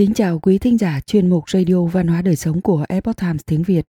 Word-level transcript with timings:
Kính 0.00 0.14
chào 0.14 0.38
quý 0.38 0.58
thính 0.58 0.78
giả 0.78 1.00
chuyên 1.00 1.30
mục 1.30 1.50
Radio 1.50 1.84
Văn 1.84 2.06
hóa 2.06 2.22
Đời 2.22 2.36
Sống 2.36 2.60
của 2.60 2.84
Epoch 2.88 3.16
Times 3.16 3.40
tiếng 3.46 3.62
Việt. 3.62 3.86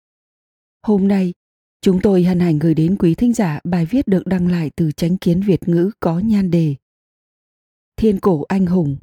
Hôm 0.83 1.09
nay, 1.09 1.35
chúng 1.81 2.01
tôi 2.03 2.23
hân 2.25 2.41
hạnh 2.41 2.59
gửi 2.59 2.75
đến 2.75 2.97
quý 2.99 3.15
thính 3.15 3.35
giả 3.35 3.61
bài 3.65 3.87
viết 3.87 4.09
được 4.09 4.27
đăng 4.27 4.49
lại 4.49 4.71
từ 4.77 4.93
Chánh 4.93 5.17
Kiến 5.17 5.41
Việt 5.41 5.69
ngữ 5.69 5.91
có 6.01 6.19
nhan 6.19 6.51
đề 6.51 6.75
Thiên 7.97 8.21
cổ 8.21 8.43
anh 8.43 8.67
hùng, 8.67 8.97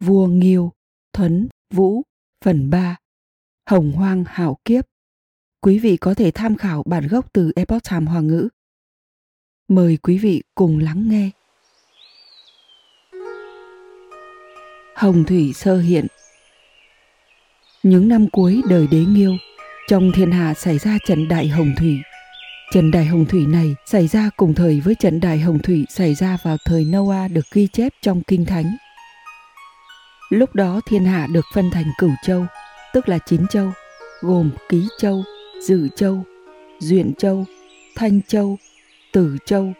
vua 0.00 0.26
Nghiêu, 0.26 0.72
Thuấn, 1.12 1.48
Vũ, 1.74 2.02
phần 2.44 2.70
3, 2.70 2.96
Hồng 3.70 3.92
Hoang 3.92 4.24
Hảo 4.26 4.58
Kiếp. 4.64 4.84
Quý 5.60 5.78
vị 5.78 5.96
có 5.96 6.14
thể 6.14 6.30
tham 6.30 6.56
khảo 6.56 6.82
bản 6.86 7.06
gốc 7.08 7.32
từ 7.32 7.52
Epoch 7.56 7.82
Times 7.90 8.08
Hoa 8.08 8.20
ngữ. 8.20 8.48
Mời 9.68 9.96
quý 9.96 10.18
vị 10.18 10.42
cùng 10.54 10.78
lắng 10.78 11.08
nghe. 11.08 11.30
Hồng 14.94 15.24
Thủy 15.24 15.52
sơ 15.52 15.78
hiện 15.78 16.06
những 17.86 18.08
năm 18.08 18.26
cuối 18.30 18.62
đời 18.68 18.86
đế 18.90 18.98
nghiêu, 18.98 19.36
trong 19.88 20.12
thiên 20.12 20.30
hạ 20.30 20.54
xảy 20.54 20.78
ra 20.78 20.98
trận 21.06 21.28
đại 21.28 21.48
hồng 21.48 21.72
thủy. 21.78 21.98
Trận 22.72 22.90
đại 22.90 23.04
hồng 23.04 23.24
thủy 23.26 23.46
này 23.46 23.74
xảy 23.86 24.08
ra 24.08 24.30
cùng 24.36 24.54
thời 24.54 24.80
với 24.80 24.94
trận 24.94 25.20
đại 25.20 25.38
hồng 25.38 25.58
thủy 25.58 25.84
xảy 25.88 26.14
ra 26.14 26.38
vào 26.42 26.56
thời 26.64 26.84
Noah 26.84 27.30
được 27.30 27.44
ghi 27.52 27.68
chép 27.72 27.92
trong 28.02 28.22
Kinh 28.22 28.44
Thánh. 28.44 28.76
Lúc 30.30 30.54
đó 30.54 30.80
thiên 30.86 31.04
hạ 31.04 31.26
được 31.32 31.44
phân 31.54 31.70
thành 31.70 31.86
cửu 31.98 32.10
châu, 32.24 32.46
tức 32.94 33.08
là 33.08 33.18
chín 33.18 33.46
châu, 33.46 33.72
gồm 34.20 34.50
Ký 34.68 34.88
Châu, 34.98 35.22
Dự 35.62 35.88
Châu, 35.96 36.24
Duyện 36.78 37.14
Châu, 37.14 37.44
Thanh 37.96 38.20
Châu, 38.28 38.58
Tử 39.12 39.36
Châu, 39.46 39.72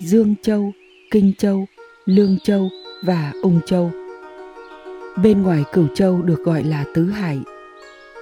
Dương 0.00 0.34
Châu, 0.42 0.72
Kinh 1.10 1.32
Châu, 1.38 1.66
Lương 2.04 2.38
Châu 2.38 2.68
và 3.02 3.32
Ung 3.42 3.60
Châu– 3.66 3.90
Bên 5.16 5.42
ngoài 5.42 5.64
cửu 5.72 5.86
châu 5.94 6.22
được 6.22 6.44
gọi 6.44 6.64
là 6.64 6.84
tứ 6.94 7.10
hải. 7.10 7.40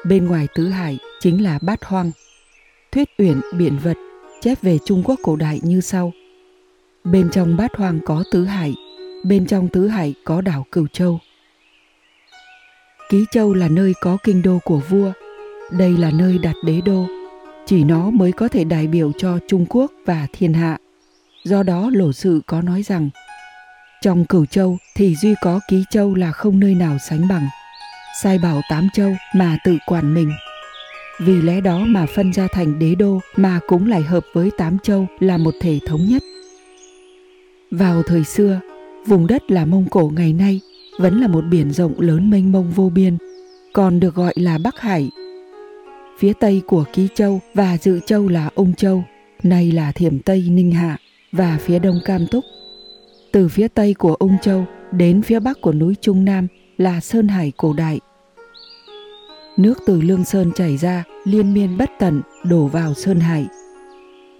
Bên 0.04 0.26
ngoài 0.26 0.48
tứ 0.54 0.68
hải 0.68 0.98
chính 1.20 1.44
là 1.44 1.58
bát 1.62 1.84
hoang. 1.84 2.10
Thuyết 2.92 3.08
uyển 3.18 3.40
biển 3.58 3.78
vật 3.82 3.96
chép 4.40 4.62
về 4.62 4.78
Trung 4.84 5.02
Quốc 5.04 5.20
cổ 5.22 5.36
đại 5.36 5.60
như 5.62 5.80
sau. 5.80 6.12
Bên 7.04 7.30
trong 7.30 7.56
bát 7.56 7.76
hoang 7.76 8.00
có 8.04 8.24
tứ 8.32 8.44
hải, 8.44 8.74
bên 9.24 9.46
trong 9.46 9.68
tứ 9.68 9.88
hải 9.88 10.14
có 10.24 10.40
đảo 10.40 10.66
Cửu 10.72 10.86
Châu. 10.86 11.18
Ký 13.08 13.24
Châu 13.30 13.54
là 13.54 13.68
nơi 13.68 13.92
có 14.00 14.16
kinh 14.24 14.42
đô 14.42 14.58
của 14.64 14.80
vua, 14.88 15.12
đây 15.70 15.96
là 15.96 16.10
nơi 16.10 16.38
đặt 16.38 16.56
đế 16.64 16.80
đô, 16.80 17.06
chỉ 17.66 17.84
nó 17.84 18.10
mới 18.10 18.32
có 18.32 18.48
thể 18.48 18.64
đại 18.64 18.86
biểu 18.86 19.12
cho 19.12 19.38
Trung 19.48 19.66
Quốc 19.68 19.92
và 20.04 20.26
thiên 20.32 20.52
hạ. 20.52 20.78
Do 21.44 21.62
đó 21.62 21.90
lỗ 21.94 22.12
sự 22.12 22.40
có 22.46 22.62
nói 22.62 22.82
rằng 22.82 23.10
trong 24.02 24.24
cửu 24.24 24.46
châu 24.46 24.78
thì 24.94 25.14
duy 25.14 25.34
có 25.40 25.60
ký 25.68 25.84
châu 25.90 26.14
là 26.14 26.32
không 26.32 26.60
nơi 26.60 26.74
nào 26.74 26.98
sánh 26.98 27.28
bằng. 27.28 27.46
Sai 28.22 28.38
bảo 28.38 28.60
tám 28.70 28.88
châu 28.92 29.12
mà 29.34 29.58
tự 29.64 29.76
quản 29.86 30.14
mình. 30.14 30.32
Vì 31.20 31.42
lẽ 31.42 31.60
đó 31.60 31.78
mà 31.78 32.06
phân 32.06 32.32
ra 32.32 32.48
thành 32.52 32.78
đế 32.78 32.94
đô 32.94 33.20
mà 33.36 33.60
cũng 33.66 33.88
lại 33.88 34.02
hợp 34.02 34.24
với 34.32 34.50
tám 34.58 34.78
châu 34.78 35.06
là 35.20 35.38
một 35.38 35.54
thể 35.60 35.78
thống 35.86 36.06
nhất. 36.08 36.22
Vào 37.70 38.02
thời 38.02 38.24
xưa, 38.24 38.60
vùng 39.06 39.26
đất 39.26 39.50
là 39.50 39.64
Mông 39.64 39.88
Cổ 39.90 40.12
ngày 40.16 40.32
nay 40.32 40.60
vẫn 40.98 41.20
là 41.20 41.28
một 41.28 41.44
biển 41.50 41.70
rộng 41.72 42.00
lớn 42.00 42.30
mênh 42.30 42.52
mông 42.52 42.70
vô 42.70 42.90
biên, 42.94 43.16
còn 43.72 44.00
được 44.00 44.14
gọi 44.14 44.32
là 44.36 44.58
Bắc 44.64 44.80
Hải. 44.80 45.10
Phía 46.18 46.32
tây 46.32 46.62
của 46.66 46.84
Ký 46.92 47.08
Châu 47.14 47.40
và 47.54 47.78
Dự 47.78 48.00
Châu 48.06 48.28
là 48.28 48.50
Ung 48.54 48.74
Châu, 48.74 49.04
nay 49.42 49.72
là 49.72 49.92
Thiểm 49.92 50.18
Tây 50.18 50.46
Ninh 50.50 50.72
Hạ 50.72 50.96
và 51.32 51.58
phía 51.60 51.78
đông 51.78 52.00
Cam 52.04 52.26
Túc 52.26 52.44
từ 53.32 53.48
phía 53.48 53.68
tây 53.68 53.94
của 53.94 54.14
Ung 54.14 54.38
Châu 54.42 54.66
đến 54.92 55.22
phía 55.22 55.40
bắc 55.40 55.60
của 55.60 55.72
núi 55.72 55.94
Trung 56.00 56.24
Nam 56.24 56.46
là 56.76 57.00
Sơn 57.00 57.28
Hải 57.28 57.52
cổ 57.56 57.72
đại. 57.72 58.00
Nước 59.56 59.78
từ 59.86 60.00
Lương 60.00 60.24
Sơn 60.24 60.52
chảy 60.54 60.76
ra 60.76 61.04
liên 61.24 61.54
miên 61.54 61.78
bất 61.78 61.90
tận 61.98 62.22
đổ 62.44 62.66
vào 62.66 62.94
Sơn 62.94 63.20
Hải. 63.20 63.46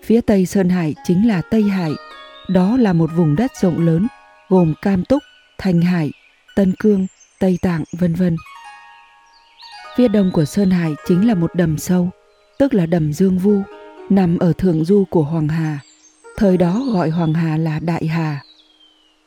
Phía 0.05 0.21
tây 0.21 0.47
Sơn 0.47 0.69
Hải 0.69 0.95
chính 1.05 1.29
là 1.29 1.43
Tây 1.51 1.63
Hải, 1.63 1.93
đó 2.49 2.77
là 2.77 2.93
một 2.93 3.11
vùng 3.17 3.37
đất 3.37 3.51
rộng 3.61 3.87
lớn 3.87 4.07
gồm 4.49 4.75
Cam 4.83 5.05
Túc, 5.05 5.23
Thanh 5.59 5.81
Hải, 5.81 6.11
Tân 6.57 6.73
Cương, 6.79 7.07
Tây 7.41 7.59
Tạng 7.63 7.85
vân 7.93 8.15
vân. 8.15 8.37
Phía 9.97 10.09
đông 10.09 10.31
của 10.33 10.45
Sơn 10.45 10.71
Hải 10.71 10.93
chính 11.09 11.29
là 11.29 11.35
một 11.35 11.55
đầm 11.55 11.79
sâu, 11.79 12.11
tức 12.59 12.75
là 12.75 12.87
đầm 12.87 13.13
Dương 13.13 13.39
Vu, 13.39 13.63
nằm 14.11 14.39
ở 14.39 14.53
thượng 14.53 14.85
du 14.85 15.05
của 15.11 15.23
Hoàng 15.23 15.49
Hà. 15.49 15.79
Thời 16.37 16.57
đó 16.57 16.83
gọi 16.93 17.11
Hoàng 17.11 17.35
Hà 17.35 17.57
là 17.57 17.79
Đại 17.79 18.07
Hà. 18.07 18.41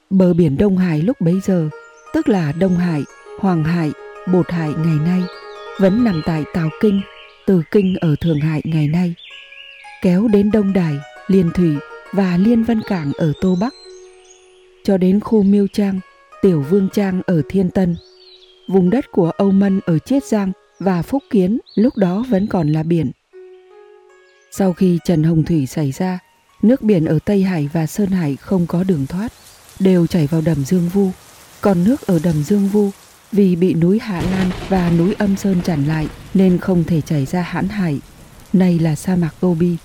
Bờ 0.09 0.33
biển 0.33 0.57
Đông 0.57 0.77
Hải 0.77 1.01
lúc 1.01 1.21
bấy 1.21 1.39
giờ, 1.43 1.69
tức 2.13 2.29
là 2.29 2.51
Đông 2.51 2.77
Hải, 2.77 3.03
Hoàng 3.39 3.63
Hải, 3.63 3.91
Bột 4.33 4.51
Hải 4.51 4.69
ngày 4.69 4.95
nay, 5.05 5.21
vẫn 5.79 6.03
nằm 6.03 6.21
tại 6.25 6.43
Tào 6.53 6.69
Kinh, 6.81 7.01
từ 7.45 7.61
Kinh 7.71 7.95
ở 8.01 8.15
Thượng 8.21 8.39
Hải 8.39 8.61
ngày 8.63 8.87
nay, 8.87 9.13
kéo 10.01 10.27
đến 10.27 10.51
Đông 10.51 10.73
Đài, 10.73 10.93
Liên 11.27 11.51
Thủy 11.53 11.75
và 12.11 12.37
Liên 12.37 12.63
Văn 12.63 12.81
Cảng 12.87 13.11
ở 13.13 13.33
Tô 13.41 13.57
Bắc, 13.61 13.73
cho 14.83 14.97
đến 14.97 15.19
khu 15.19 15.43
Miêu 15.43 15.67
Trang, 15.73 15.99
Tiểu 16.41 16.61
Vương 16.61 16.89
Trang 16.93 17.21
ở 17.25 17.41
Thiên 17.49 17.69
Tân. 17.69 17.95
Vùng 18.67 18.89
đất 18.89 19.11
của 19.11 19.31
Âu 19.37 19.51
Mân 19.51 19.79
ở 19.85 19.99
Chiết 19.99 20.23
Giang 20.23 20.51
và 20.79 21.01
Phúc 21.01 21.23
Kiến 21.29 21.59
lúc 21.75 21.97
đó 21.97 22.25
vẫn 22.29 22.47
còn 22.47 22.71
là 22.71 22.83
biển. 22.83 23.11
Sau 24.51 24.73
khi 24.73 24.99
Trần 25.05 25.23
Hồng 25.23 25.43
Thủy 25.43 25.65
xảy 25.65 25.91
ra, 25.91 26.19
nước 26.61 26.81
biển 26.81 27.05
ở 27.05 27.19
Tây 27.25 27.43
Hải 27.43 27.69
và 27.73 27.87
Sơn 27.87 28.09
Hải 28.09 28.35
không 28.35 28.67
có 28.67 28.83
đường 28.83 29.05
thoát 29.09 29.31
đều 29.79 30.07
chảy 30.07 30.27
vào 30.27 30.41
đầm 30.41 30.65
Dương 30.65 30.89
Vu. 30.89 31.11
Còn 31.61 31.83
nước 31.83 32.01
ở 32.01 32.19
đầm 32.23 32.43
Dương 32.43 32.67
Vu 32.67 32.91
vì 33.31 33.55
bị 33.55 33.73
núi 33.73 33.99
Hạ 33.99 34.21
Lan 34.31 34.49
và 34.69 34.89
núi 34.89 35.15
Âm 35.17 35.37
Sơn 35.37 35.61
chặn 35.61 35.85
lại 35.87 36.07
nên 36.33 36.57
không 36.57 36.83
thể 36.83 37.01
chảy 37.01 37.25
ra 37.25 37.41
hãn 37.41 37.69
hải. 37.69 37.99
Này 38.53 38.79
là 38.79 38.95
sa 38.95 39.15
mạc 39.15 39.31
Gobi, 39.41 39.77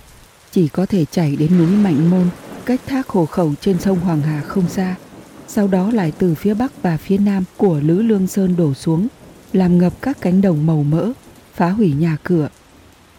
chỉ 0.51 0.67
có 0.67 0.85
thể 0.85 1.05
chảy 1.05 1.35
đến 1.35 1.57
núi 1.57 1.67
Mạnh 1.67 2.09
Môn, 2.09 2.29
cách 2.65 2.81
thác 2.87 3.09
hồ 3.09 3.25
khẩu 3.25 3.53
trên 3.61 3.79
sông 3.79 3.99
Hoàng 3.99 4.21
Hà 4.21 4.41
không 4.41 4.69
xa. 4.69 4.95
Sau 5.47 5.67
đó 5.67 5.91
lại 5.91 6.11
từ 6.17 6.35
phía 6.35 6.53
bắc 6.53 6.81
và 6.81 6.97
phía 6.97 7.17
nam 7.17 7.43
của 7.57 7.79
Lữ 7.79 8.01
Lương 8.01 8.27
Sơn 8.27 8.55
đổ 8.55 8.73
xuống, 8.73 9.07
làm 9.53 9.77
ngập 9.77 10.01
các 10.01 10.17
cánh 10.21 10.41
đồng 10.41 10.65
màu 10.65 10.83
mỡ, 10.83 11.11
phá 11.55 11.69
hủy 11.69 11.93
nhà 11.93 12.17
cửa, 12.23 12.49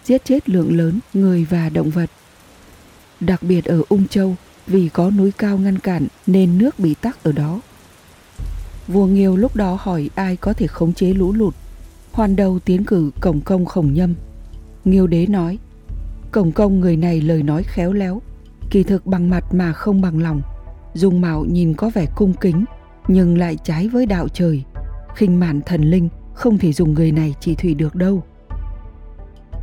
giết 0.05 0.25
chết 0.25 0.49
lượng 0.49 0.77
lớn 0.77 1.01
người 1.15 1.47
và 1.51 1.69
động 1.69 1.91
vật. 1.91 2.11
Đặc 3.21 3.43
biệt 3.43 3.65
ở 3.65 3.83
Ung 3.89 4.09
Châu, 4.09 4.37
vì 4.67 4.89
có 4.89 5.11
núi 5.11 5.33
cao 5.39 5.59
ngăn 5.59 5.79
cản 5.79 6.07
nên 6.27 6.59
nước 6.59 6.79
bị 6.79 6.95
tắc 6.95 7.25
ở 7.25 7.33
đó. 7.33 7.61
Vua 8.89 9.07
Nghiêu 9.07 9.37
lúc 9.37 9.57
đó 9.57 9.79
hỏi 9.81 10.11
ai 10.15 10.37
có 10.37 10.53
thể 10.53 10.67
khống 10.67 10.93
chế 10.93 11.13
lũ 11.13 11.33
lụt. 11.33 11.55
Hoàn 12.13 12.37
đầu 12.37 12.59
tiến 12.59 12.85
cử 12.85 13.11
Cổng 13.21 13.41
Công 13.41 13.65
Khổng 13.65 13.95
Nhâm. 13.95 14.15
Nghiêu 14.85 15.07
đế 15.07 15.27
nói, 15.27 15.59
Cổng 16.33 16.53
Công 16.53 16.81
người 16.81 16.97
này 16.97 17.21
lời 17.21 17.43
nói 17.43 17.63
khéo 17.63 17.93
léo, 17.93 18.23
kỳ 18.71 18.83
thực 18.83 19.07
bằng 19.07 19.31
mặt 19.31 19.55
mà 19.55 19.73
không 19.73 20.01
bằng 20.01 20.23
lòng. 20.23 20.43
dùng 20.95 21.21
mạo 21.21 21.45
nhìn 21.45 21.75
có 21.75 21.91
vẻ 21.95 22.07
cung 22.17 22.33
kính, 22.41 22.65
nhưng 23.09 23.39
lại 23.39 23.57
trái 23.65 23.89
với 23.89 24.07
đạo 24.07 24.29
trời. 24.29 24.63
khinh 25.17 25.41
mạn 25.41 25.61
thần 25.67 25.83
linh, 25.83 26.09
không 26.35 26.59
thể 26.59 26.73
dùng 26.73 26.95
người 26.95 27.13
này 27.13 27.35
trị 27.41 27.55
thủy 27.55 27.75
được 27.75 27.95
đâu. 27.95 28.23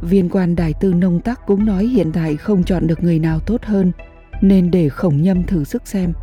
Viên 0.01 0.29
quan 0.29 0.55
đại 0.55 0.73
tư 0.79 0.93
nông 0.93 1.19
tắc 1.19 1.45
cũng 1.47 1.65
nói 1.65 1.85
hiện 1.85 2.11
tại 2.11 2.37
không 2.37 2.63
chọn 2.63 2.87
được 2.87 3.03
người 3.03 3.19
nào 3.19 3.39
tốt 3.39 3.63
hơn 3.63 3.91
nên 4.41 4.71
để 4.71 4.89
khổng 4.89 5.21
nhâm 5.21 5.43
thử 5.43 5.63
sức 5.63 5.87
xem. 5.87 6.13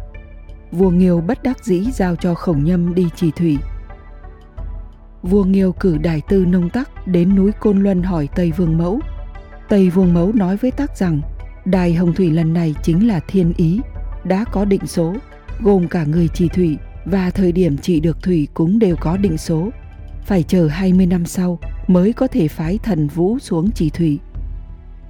Vua 0.73 0.91
Nghiêu 0.91 1.21
bất 1.21 1.43
đắc 1.43 1.65
dĩ 1.65 1.87
giao 1.95 2.17
cho 2.17 2.35
khổng 2.35 2.65
nhâm 2.65 2.95
đi 2.95 3.09
trì 3.17 3.31
thủy. 3.31 3.59
Vua 5.23 5.45
Nghiêu 5.45 5.73
cử 5.73 5.99
đại 5.99 6.23
tư 6.29 6.45
nông 6.47 6.71
tắc 6.71 7.07
đến 7.07 7.37
núi 7.37 7.53
Côn 7.53 7.83
Luân 7.83 8.03
hỏi 8.03 8.29
Tây 8.37 8.53
Vương 8.57 8.79
Mẫu. 8.79 9.01
Tây 9.69 9.91
Vương 9.91 10.15
Mẫu 10.15 10.33
nói 10.33 10.57
với 10.57 10.71
tắc 10.71 10.97
rằng 10.97 11.21
đài 11.65 11.95
hồng 11.95 12.13
thủy 12.13 12.31
lần 12.31 12.53
này 12.53 12.75
chính 12.83 13.09
là 13.09 13.21
thiên 13.21 13.53
ý, 13.57 13.81
đã 14.25 14.45
có 14.53 14.65
định 14.65 14.87
số, 14.87 15.15
gồm 15.61 15.89
cả 15.89 16.05
người 16.05 16.29
trì 16.29 16.49
thủy 16.49 16.79
và 17.05 17.31
thời 17.31 17.53
điểm 17.53 17.79
trị 17.79 18.01
được 18.01 18.23
thủy 18.23 18.49
cũng 18.55 18.79
đều 18.79 18.97
có 19.01 19.17
định 19.17 19.39
số. 19.39 19.71
Phải 20.25 20.43
chờ 20.43 20.69
20 20.69 21.07
năm 21.07 21.27
sau 21.27 21.59
mới 21.87 22.13
có 22.13 22.27
thể 22.27 22.49
phái 22.49 22.79
thần 22.79 23.09
vũ 23.09 23.39
xuống 23.39 23.71
trì 23.71 23.91
thủy. 23.91 24.19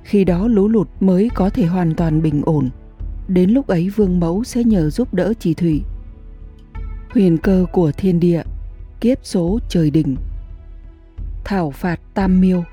Khi 0.03 0.25
đó 0.25 0.49
lũ 0.49 0.69
lụt 0.69 0.89
mới 1.01 1.31
có 1.35 1.51
thể 1.51 1.67
hoàn 1.67 1.95
toàn 1.95 2.23
bình 2.23 2.43
ổn. 2.45 2.71
Đến 3.29 3.51
lúc 3.51 3.67
ấy 3.67 3.89
vương 3.89 4.21
mẫu 4.21 4.45
sẽ 4.45 4.65
nhờ 4.65 4.91
giúp 4.91 5.15
đỡ 5.15 5.33
chỉ 5.41 5.55
thủy. 5.55 5.83
Huyền 7.11 7.39
cơ 7.39 7.67
của 7.73 7.93
thiên 7.93 8.21
địa, 8.21 8.43
kiếp 9.01 9.19
số 9.23 9.59
trời 9.69 9.91
đỉnh. 9.91 10.17
Thảo 11.45 11.71
phạt 11.71 12.01
Tam 12.15 12.41
Miêu 12.41 12.65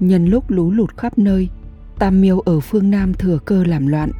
Nhân 0.00 0.26
lúc 0.26 0.50
lũ 0.50 0.70
lụt 0.70 0.96
khắp 0.96 1.18
nơi, 1.18 1.48
Tam 1.98 2.20
Miêu 2.20 2.40
ở 2.40 2.60
phương 2.60 2.90
Nam 2.90 3.14
thừa 3.14 3.38
cơ 3.44 3.64
làm 3.64 3.86
loạn. 3.86 4.10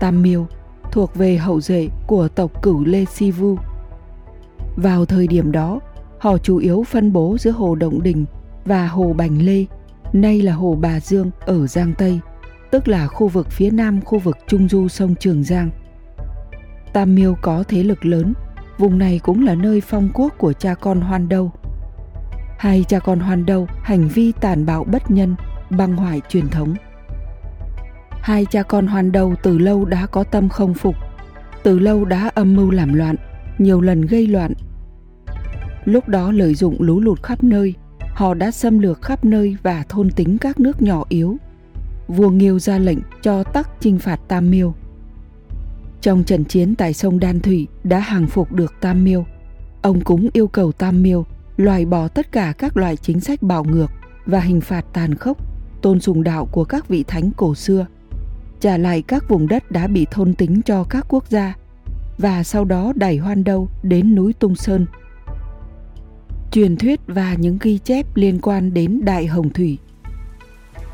Tam 0.00 0.22
Miêu 0.22 0.46
thuộc 0.92 1.14
về 1.14 1.36
hậu 1.36 1.60
duệ 1.60 1.88
của 2.06 2.28
tộc 2.28 2.62
cửu 2.62 2.84
Lê 2.84 3.04
Si 3.04 3.30
Vu. 3.30 3.56
Vào 4.76 5.04
thời 5.04 5.26
điểm 5.26 5.52
đó, 5.52 5.80
họ 6.18 6.38
chủ 6.38 6.56
yếu 6.56 6.84
phân 6.84 7.12
bố 7.12 7.36
giữa 7.40 7.50
Hồ 7.50 7.74
Động 7.74 8.02
Đình 8.02 8.24
và 8.64 8.86
Hồ 8.86 9.12
Bành 9.12 9.42
Lê, 9.42 9.64
nay 10.12 10.42
là 10.42 10.52
Hồ 10.52 10.78
Bà 10.80 11.00
Dương 11.00 11.30
ở 11.40 11.66
Giang 11.66 11.94
Tây– 11.98 12.20
tức 12.74 12.88
là 12.88 13.06
khu 13.06 13.28
vực 13.28 13.50
phía 13.50 13.70
nam 13.70 14.00
khu 14.00 14.18
vực 14.18 14.38
trung 14.46 14.68
du 14.68 14.88
sông 14.88 15.14
Trường 15.14 15.44
Giang. 15.44 15.70
Tam 16.92 17.14
Miêu 17.14 17.34
có 17.42 17.64
thế 17.68 17.82
lực 17.82 18.06
lớn, 18.06 18.32
vùng 18.78 18.98
này 18.98 19.20
cũng 19.22 19.44
là 19.44 19.54
nơi 19.54 19.80
phong 19.80 20.08
quốc 20.14 20.34
của 20.38 20.52
cha 20.52 20.74
con 20.74 21.00
Hoan 21.00 21.28
Đâu, 21.28 21.52
hai 22.58 22.84
cha 22.88 22.98
con 22.98 23.20
hoan 23.20 23.46
đâu 23.46 23.66
hành 23.82 24.08
vi 24.08 24.32
tàn 24.40 24.66
bạo 24.66 24.84
bất 24.84 25.10
nhân 25.10 25.34
băng 25.70 25.96
hoại 25.96 26.20
truyền 26.28 26.48
thống. 26.48 26.74
Hai 28.10 28.46
cha 28.50 28.62
con 28.62 28.86
hoan 28.86 29.12
đâu 29.12 29.34
từ 29.42 29.58
lâu 29.58 29.84
đã 29.84 30.06
có 30.06 30.24
tâm 30.24 30.48
không 30.48 30.74
phục 30.74 30.94
từ 31.62 31.78
lâu 31.78 32.04
đã 32.04 32.30
âm 32.34 32.54
mưu 32.54 32.70
làm 32.70 32.94
loạn 32.94 33.16
nhiều 33.58 33.80
lần 33.80 34.02
gây 34.02 34.26
loạn. 34.26 34.52
Lúc 35.84 36.08
đó 36.08 36.32
lợi 36.32 36.54
dụng 36.54 36.82
lũ 36.82 37.00
lụt 37.00 37.22
khắp 37.22 37.44
nơi 37.44 37.74
họ 38.14 38.34
đã 38.34 38.50
xâm 38.50 38.78
lược 38.78 39.02
khắp 39.02 39.24
nơi 39.24 39.56
và 39.62 39.84
thôn 39.88 40.10
tính 40.10 40.38
các 40.38 40.60
nước 40.60 40.82
nhỏ 40.82 41.04
yếu 41.08 41.36
vua 42.08 42.30
nghiêu 42.30 42.58
ra 42.58 42.78
lệnh 42.78 42.98
cho 43.22 43.42
tắc 43.42 43.70
chinh 43.80 43.98
phạt 43.98 44.20
tam 44.28 44.50
miêu. 44.50 44.74
Trong 46.00 46.24
trận 46.24 46.44
chiến 46.44 46.74
tại 46.74 46.92
sông 46.92 47.20
đan 47.20 47.40
thủy 47.40 47.66
đã 47.84 47.98
hàng 47.98 48.26
phục 48.26 48.52
được 48.52 48.74
tam 48.80 49.04
miêu, 49.04 49.26
ông 49.82 50.00
cũng 50.00 50.28
yêu 50.32 50.46
cầu 50.46 50.72
tam 50.72 51.02
miêu 51.02 51.24
loại 51.56 51.84
bỏ 51.84 52.08
tất 52.08 52.32
cả 52.32 52.52
các 52.58 52.76
loại 52.76 52.96
chính 52.96 53.20
sách 53.20 53.42
bạo 53.42 53.64
ngược 53.64 53.90
và 54.26 54.40
hình 54.40 54.60
phạt 54.60 54.84
tàn 54.92 55.14
khốc, 55.14 55.38
tôn 55.82 56.00
sùng 56.00 56.22
đạo 56.22 56.48
của 56.52 56.64
các 56.64 56.88
vị 56.88 57.04
thánh 57.06 57.30
cổ 57.36 57.54
xưa, 57.54 57.86
trả 58.60 58.76
lại 58.76 59.02
các 59.02 59.28
vùng 59.28 59.48
đất 59.48 59.70
đã 59.70 59.86
bị 59.86 60.06
thôn 60.10 60.34
tính 60.34 60.62
cho 60.62 60.84
các 60.84 61.06
quốc 61.08 61.28
gia 61.28 61.54
và 62.18 62.42
sau 62.42 62.64
đó 62.64 62.92
đẩy 62.96 63.16
hoan 63.16 63.44
đâu 63.44 63.68
đến 63.82 64.14
núi 64.14 64.32
tung 64.32 64.54
sơn. 64.54 64.86
Truyền 66.50 66.76
thuyết 66.76 67.00
và 67.06 67.34
những 67.34 67.58
ghi 67.60 67.78
chép 67.78 68.16
liên 68.16 68.38
quan 68.42 68.74
đến 68.74 69.00
đại 69.04 69.26
hồng 69.26 69.50
thủy. 69.50 69.78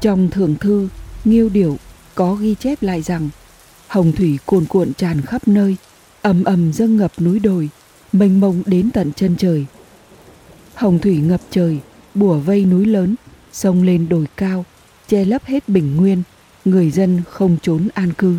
Trong 0.01 0.29
thường 0.31 0.55
thư 0.61 0.89
nghiêu 1.25 1.49
điểu 1.49 1.79
có 2.15 2.35
ghi 2.35 2.55
chép 2.55 2.83
lại 2.83 3.03
rằng, 3.03 3.29
hồng 3.87 4.13
thủy 4.13 4.39
cuồn 4.47 4.65
cuộn 4.65 4.93
tràn 4.95 5.21
khắp 5.21 5.49
nơi, 5.49 5.77
ầm 6.23 6.45
ầm 6.45 6.73
dâng 6.73 6.97
ngập 6.97 7.13
núi 7.21 7.39
đồi, 7.39 7.69
mênh 8.13 8.41
mông 8.41 8.63
đến 8.67 8.91
tận 8.91 9.13
chân 9.17 9.37
trời. 9.37 9.67
Hồng 10.75 10.99
thủy 10.99 11.17
ngập 11.17 11.41
trời 11.51 11.79
bủa 12.15 12.39
vây 12.39 12.65
núi 12.65 12.87
lớn, 12.87 13.15
sông 13.53 13.83
lên 13.83 14.09
đồi 14.09 14.27
cao, 14.37 14.65
che 15.09 15.25
lấp 15.25 15.45
hết 15.45 15.69
bình 15.69 15.97
nguyên, 15.97 16.23
người 16.65 16.91
dân 16.91 17.23
không 17.31 17.57
trốn 17.63 17.89
an 17.95 18.13
cư. 18.13 18.37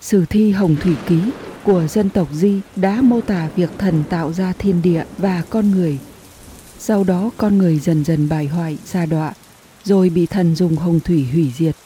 Sử 0.00 0.24
thi 0.24 0.50
hồng 0.50 0.76
thủy 0.80 0.94
ký 1.06 1.20
của 1.64 1.86
dân 1.86 2.10
tộc 2.10 2.28
di 2.32 2.60
đã 2.76 3.00
mô 3.02 3.20
tả 3.20 3.48
việc 3.56 3.70
thần 3.78 4.04
tạo 4.10 4.32
ra 4.32 4.52
thiên 4.58 4.82
địa 4.82 5.04
và 5.18 5.42
con 5.50 5.70
người. 5.70 5.98
Sau 6.78 7.04
đó 7.04 7.30
con 7.36 7.58
người 7.58 7.78
dần 7.78 8.04
dần 8.04 8.28
bài 8.28 8.46
hoại 8.46 8.78
xa 8.84 9.06
đọa 9.06 9.32
rồi 9.88 10.10
bị 10.10 10.26
thần 10.26 10.56
dùng 10.56 10.76
hồng 10.76 11.00
thủy 11.00 11.26
hủy 11.32 11.52
diệt, 11.56 11.76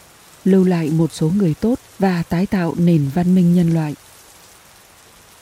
lưu 0.44 0.64
lại 0.64 0.90
một 0.90 1.12
số 1.12 1.30
người 1.36 1.54
tốt 1.60 1.78
và 1.98 2.22
tái 2.22 2.46
tạo 2.46 2.74
nền 2.78 3.10
văn 3.14 3.34
minh 3.34 3.54
nhân 3.54 3.74
loại 3.74 3.94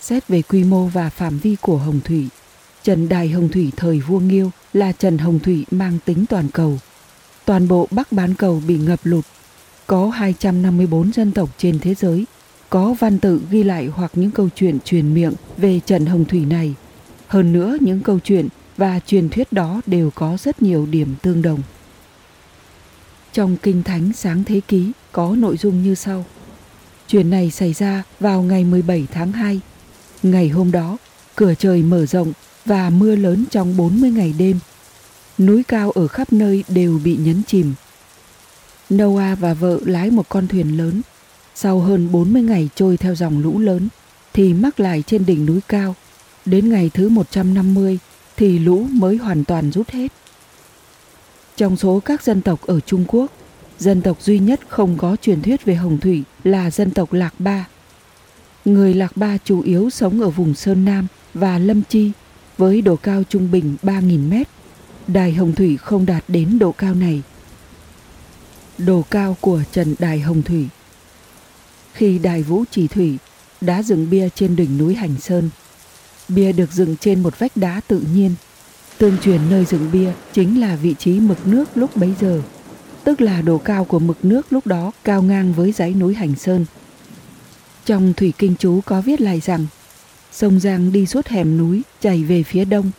xét 0.00 0.28
về 0.28 0.42
quy 0.42 0.64
mô 0.64 0.86
và 0.86 1.10
phạm 1.10 1.38
vi 1.38 1.56
của 1.60 1.76
hồng 1.76 2.00
thủy 2.04 2.28
Trần 2.82 3.08
Đài 3.08 3.28
Hồng 3.28 3.48
Thủy 3.48 3.72
thời 3.76 4.00
vua 4.00 4.18
Nghiêu 4.18 4.50
là 4.72 4.92
Trần 4.92 5.18
Hồng 5.18 5.38
Thủy 5.38 5.64
mang 5.70 5.98
tính 6.04 6.24
toàn 6.28 6.48
cầu. 6.52 6.78
Toàn 7.44 7.68
bộ 7.68 7.88
Bắc 7.90 8.12
Bán 8.12 8.34
Cầu 8.34 8.62
bị 8.68 8.78
ngập 8.78 9.00
lụt. 9.02 9.24
Có 9.86 10.08
254 10.08 11.12
dân 11.12 11.32
tộc 11.32 11.50
trên 11.58 11.78
thế 11.78 11.94
giới, 11.94 12.24
có 12.70 12.94
văn 12.98 13.18
tự 13.18 13.40
ghi 13.50 13.62
lại 13.62 13.86
hoặc 13.86 14.12
những 14.14 14.30
câu 14.30 14.48
chuyện 14.54 14.78
truyền 14.84 15.14
miệng 15.14 15.32
về 15.56 15.80
trần 15.86 16.06
Hồng 16.06 16.24
Thủy 16.24 16.44
này. 16.44 16.74
Hơn 17.26 17.52
nữa, 17.52 17.76
những 17.80 18.00
câu 18.00 18.18
chuyện 18.24 18.48
và 18.76 19.00
truyền 19.06 19.28
thuyết 19.28 19.52
đó 19.52 19.80
đều 19.86 20.10
có 20.14 20.36
rất 20.40 20.62
nhiều 20.62 20.86
điểm 20.90 21.14
tương 21.22 21.42
đồng. 21.42 21.62
Trong 23.32 23.56
Kinh 23.56 23.82
Thánh 23.82 24.12
Sáng 24.12 24.44
Thế 24.44 24.60
Ký 24.68 24.92
có 25.12 25.34
nội 25.38 25.56
dung 25.56 25.82
như 25.82 25.94
sau. 25.94 26.24
Chuyện 27.08 27.30
này 27.30 27.50
xảy 27.50 27.72
ra 27.72 28.02
vào 28.20 28.42
ngày 28.42 28.64
17 28.64 29.06
tháng 29.12 29.32
2. 29.32 29.60
Ngày 30.22 30.48
hôm 30.48 30.72
đó, 30.72 30.96
cửa 31.36 31.54
trời 31.54 31.82
mở 31.82 32.06
rộng 32.06 32.32
và 32.64 32.90
mưa 32.90 33.16
lớn 33.16 33.44
trong 33.50 33.76
40 33.76 34.10
ngày 34.10 34.34
đêm. 34.38 34.58
Núi 35.38 35.62
cao 35.62 35.90
ở 35.90 36.06
khắp 36.06 36.32
nơi 36.32 36.64
đều 36.68 37.00
bị 37.04 37.16
nhấn 37.16 37.42
chìm. 37.46 37.74
Noah 38.94 39.38
và 39.38 39.54
vợ 39.54 39.78
lái 39.84 40.10
một 40.10 40.28
con 40.28 40.48
thuyền 40.48 40.78
lớn. 40.78 41.02
Sau 41.54 41.80
hơn 41.80 42.12
40 42.12 42.42
ngày 42.42 42.68
trôi 42.74 42.96
theo 42.96 43.14
dòng 43.14 43.42
lũ 43.42 43.58
lớn 43.58 43.88
thì 44.32 44.54
mắc 44.54 44.80
lại 44.80 45.02
trên 45.06 45.26
đỉnh 45.26 45.46
núi 45.46 45.60
cao. 45.68 45.94
Đến 46.44 46.68
ngày 46.68 46.90
thứ 46.94 47.08
150 47.08 47.98
thì 48.36 48.58
lũ 48.58 48.86
mới 48.90 49.16
hoàn 49.16 49.44
toàn 49.44 49.70
rút 49.72 49.90
hết. 49.90 50.12
Trong 51.60 51.76
số 51.76 52.00
các 52.04 52.22
dân 52.22 52.40
tộc 52.40 52.60
ở 52.66 52.80
Trung 52.80 53.04
Quốc, 53.08 53.32
dân 53.78 54.02
tộc 54.02 54.22
duy 54.22 54.38
nhất 54.38 54.60
không 54.68 54.96
có 54.98 55.16
truyền 55.22 55.42
thuyết 55.42 55.64
về 55.64 55.74
hồng 55.74 55.98
thủy 55.98 56.22
là 56.44 56.70
dân 56.70 56.90
tộc 56.90 57.12
Lạc 57.12 57.34
Ba. 57.38 57.68
Người 58.64 58.94
Lạc 58.94 59.16
Ba 59.16 59.38
chủ 59.44 59.62
yếu 59.62 59.90
sống 59.90 60.20
ở 60.20 60.30
vùng 60.30 60.54
Sơn 60.54 60.84
Nam 60.84 61.06
và 61.34 61.58
Lâm 61.58 61.82
Chi 61.82 62.12
với 62.58 62.82
độ 62.82 62.96
cao 62.96 63.22
trung 63.28 63.50
bình 63.50 63.76
3.000 63.82 64.28
mét. 64.28 64.48
Đài 65.06 65.32
Hồng 65.32 65.54
Thủy 65.54 65.76
không 65.76 66.06
đạt 66.06 66.24
đến 66.28 66.58
độ 66.58 66.72
cao 66.72 66.94
này. 66.94 67.22
Độ 68.78 69.04
cao 69.10 69.36
của 69.40 69.62
trần 69.72 69.94
Đài 69.98 70.20
Hồng 70.20 70.42
Thủy 70.42 70.68
Khi 71.92 72.18
Đài 72.18 72.42
Vũ 72.42 72.64
Chỉ 72.70 72.88
Thủy 72.88 73.18
đã 73.60 73.82
dựng 73.82 74.10
bia 74.10 74.28
trên 74.34 74.56
đỉnh 74.56 74.78
núi 74.78 74.94
Hành 74.94 75.16
Sơn, 75.20 75.50
bia 76.28 76.52
được 76.52 76.72
dựng 76.72 76.96
trên 76.96 77.22
một 77.22 77.38
vách 77.38 77.56
đá 77.56 77.80
tự 77.88 78.02
nhiên. 78.14 78.34
Tương 79.00 79.18
truyền 79.18 79.40
nơi 79.50 79.64
dựng 79.64 79.90
bia 79.92 80.12
chính 80.32 80.60
là 80.60 80.76
vị 80.76 80.94
trí 80.98 81.20
mực 81.20 81.46
nước 81.46 81.64
lúc 81.74 81.96
bấy 81.96 82.14
giờ, 82.20 82.42
tức 83.04 83.20
là 83.20 83.42
độ 83.42 83.58
cao 83.58 83.84
của 83.84 83.98
mực 83.98 84.24
nước 84.24 84.46
lúc 84.52 84.66
đó 84.66 84.92
cao 85.04 85.22
ngang 85.22 85.52
với 85.52 85.72
dãy 85.72 85.94
núi 85.94 86.14
Hành 86.14 86.34
Sơn. 86.34 86.66
Trong 87.84 88.12
thủy 88.16 88.32
kinh 88.38 88.54
chú 88.58 88.80
có 88.84 89.00
viết 89.00 89.20
lại 89.20 89.40
rằng 89.40 89.66
Sông 90.32 90.60
Giang 90.60 90.92
đi 90.92 91.06
suốt 91.06 91.26
hẻm 91.26 91.58
núi 91.58 91.82
chảy 92.00 92.24
về 92.24 92.42
phía 92.42 92.64
đông, 92.64 92.90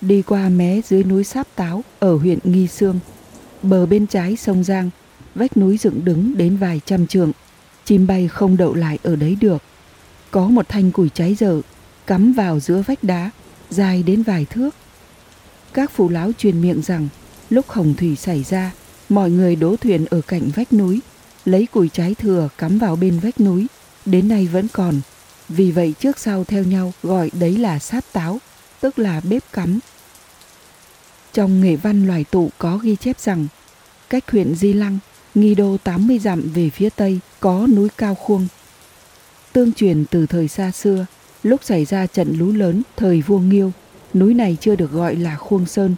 đi 0.00 0.22
qua 0.22 0.48
mé 0.48 0.80
dưới 0.88 1.04
núi 1.04 1.24
Sáp 1.24 1.46
Táo 1.56 1.84
ở 1.98 2.16
huyện 2.16 2.38
Nghi 2.44 2.66
Sương. 2.66 3.00
Bờ 3.62 3.86
bên 3.86 4.06
trái 4.06 4.36
sông 4.36 4.64
Giang, 4.64 4.90
vách 5.34 5.56
núi 5.56 5.78
dựng 5.78 6.04
đứng 6.04 6.36
đến 6.36 6.56
vài 6.56 6.80
trăm 6.86 7.06
trượng, 7.06 7.32
chim 7.84 8.06
bay 8.06 8.28
không 8.28 8.56
đậu 8.56 8.74
lại 8.74 8.98
ở 9.02 9.16
đấy 9.16 9.36
được. 9.40 9.62
Có 10.30 10.48
một 10.48 10.68
thanh 10.68 10.90
củi 10.90 11.08
cháy 11.08 11.34
dở 11.34 11.60
cắm 12.06 12.32
vào 12.32 12.60
giữa 12.60 12.82
vách 12.86 13.04
đá, 13.04 13.30
dài 13.70 14.02
đến 14.02 14.22
vài 14.22 14.46
thước. 14.50 14.74
Các 15.72 15.90
phụ 15.90 16.08
lão 16.08 16.30
truyền 16.38 16.62
miệng 16.62 16.82
rằng 16.82 17.08
lúc 17.50 17.68
hồng 17.68 17.94
thủy 17.94 18.16
xảy 18.16 18.42
ra, 18.42 18.72
mọi 19.08 19.30
người 19.30 19.56
đỗ 19.56 19.76
thuyền 19.76 20.06
ở 20.06 20.20
cạnh 20.20 20.50
vách 20.56 20.72
núi, 20.72 21.00
lấy 21.44 21.66
củi 21.66 21.88
trái 21.88 22.14
thừa 22.14 22.48
cắm 22.58 22.78
vào 22.78 22.96
bên 22.96 23.18
vách 23.18 23.40
núi, 23.40 23.66
đến 24.06 24.28
nay 24.28 24.46
vẫn 24.46 24.68
còn 24.72 25.00
vì 25.48 25.70
vậy 25.70 25.94
trước 26.00 26.18
sau 26.18 26.44
theo 26.44 26.64
nhau 26.64 26.92
gọi 27.02 27.30
đấy 27.40 27.56
là 27.58 27.78
sát 27.78 28.12
táo, 28.12 28.38
tức 28.80 28.98
là 28.98 29.20
bếp 29.20 29.42
cắm. 29.52 29.78
Trong 31.32 31.60
nghệ 31.60 31.76
văn 31.76 32.06
loài 32.06 32.24
tụ 32.24 32.50
có 32.58 32.76
ghi 32.76 32.96
chép 32.96 33.20
rằng 33.20 33.46
cách 34.10 34.30
huyện 34.30 34.54
Di 34.54 34.72
Lăng, 34.72 34.98
nghi 35.34 35.54
đô 35.54 35.76
80 35.84 36.18
dặm 36.18 36.52
về 36.54 36.70
phía 36.70 36.88
tây 36.90 37.20
có 37.40 37.66
núi 37.66 37.88
cao 37.96 38.14
khuông. 38.14 38.48
Tương 39.52 39.72
truyền 39.72 40.04
từ 40.10 40.26
thời 40.26 40.48
xa 40.48 40.70
xưa, 40.70 41.06
lúc 41.42 41.64
xảy 41.64 41.84
ra 41.84 42.06
trận 42.06 42.38
lũ 42.38 42.52
lớn 42.52 42.82
thời 42.96 43.22
vua 43.22 43.38
Nghiêu, 43.38 43.72
núi 44.14 44.34
này 44.34 44.56
chưa 44.60 44.76
được 44.76 44.92
gọi 44.92 45.16
là 45.16 45.36
Khuông 45.36 45.66
Sơn, 45.66 45.94